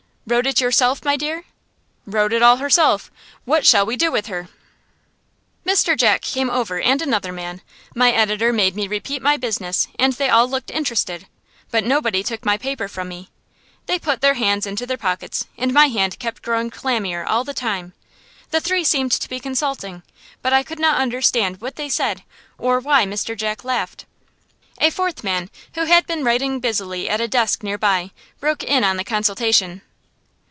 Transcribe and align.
Wrote 0.27 0.45
it 0.47 0.61
yourself, 0.61 1.03
my 1.03 1.17
dear? 1.17 1.43
Wrote 2.05 2.31
it 2.31 2.41
all 2.41 2.55
herself. 2.57 3.11
What 3.43 3.65
shall 3.65 3.85
we 3.85 3.97
do 3.97 4.09
with 4.11 4.27
her?" 4.27 4.47
Mr. 5.65 5.97
Jack 5.97 6.21
came 6.21 6.49
over, 6.49 6.79
and 6.79 7.01
another 7.01 7.33
man. 7.33 7.59
My 7.95 8.11
editor 8.11 8.53
made 8.53 8.73
me 8.73 8.87
repeat 8.87 9.21
my 9.21 9.35
business, 9.35 9.89
and 9.99 10.13
they 10.13 10.29
all 10.29 10.49
looked 10.49 10.71
interested, 10.71 11.27
but 11.69 11.83
nobody 11.83 12.23
took 12.23 12.45
my 12.45 12.55
paper 12.55 12.87
from 12.87 13.09
me. 13.09 13.29
They 13.87 13.99
put 13.99 14.21
their 14.21 14.35
hands 14.35 14.65
into 14.65 14.85
their 14.87 14.95
pockets, 14.95 15.47
and 15.57 15.73
my 15.73 15.87
hand 15.87 16.17
kept 16.17 16.43
growing 16.43 16.69
clammier 16.69 17.25
all 17.25 17.43
the 17.43 17.53
time. 17.55 17.91
The 18.51 18.61
three 18.61 18.85
seemed 18.85 19.11
to 19.13 19.27
be 19.27 19.37
consulting, 19.39 20.01
but 20.41 20.53
I 20.53 20.63
could 20.63 20.79
not 20.79 21.01
understand 21.01 21.59
what 21.59 21.75
they 21.75 21.89
said, 21.89 22.23
or 22.57 22.79
why 22.79 23.05
Mr. 23.05 23.35
Jack 23.35 23.65
laughed. 23.65 24.05
A 24.79 24.91
fourth 24.91 25.25
man, 25.25 25.49
who 25.73 25.85
had 25.85 26.07
been 26.07 26.23
writing 26.23 26.61
busily 26.61 27.09
at 27.09 27.19
a 27.19 27.27
desk 27.27 27.63
near 27.63 27.77
by, 27.79 28.11
broke 28.39 28.63
in 28.63 28.85
on 28.85 28.95
the 28.95 29.03
consultation. 29.03 29.81